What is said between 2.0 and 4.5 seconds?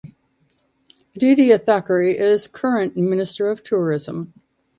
is current Minister of Tourism.